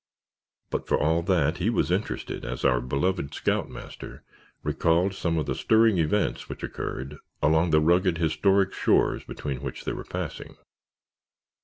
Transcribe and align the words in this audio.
But 0.71 0.87
for 0.87 0.97
all 0.99 1.21
that 1.21 1.57
he 1.57 1.69
was 1.69 1.91
interested 1.91 2.43
as 2.43 2.65
"our 2.65 2.81
beloved 2.81 3.35
scoutmaster" 3.35 4.23
recalled 4.63 5.13
some 5.13 5.37
of 5.37 5.45
the 5.45 5.53
stirring 5.53 5.99
events 5.99 6.49
which 6.49 6.63
occurred 6.63 7.17
along 7.39 7.69
the 7.69 7.81
rugged, 7.81 8.17
historic 8.17 8.73
shores 8.73 9.23
between 9.23 9.61
which 9.61 9.85
they 9.85 9.93
were 9.93 10.03
passing. 10.03 10.57